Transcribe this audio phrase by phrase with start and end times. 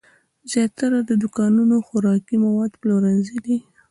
[0.51, 3.57] زیاتره دا دوکانونه خوراکي مواد پلورنځي دي.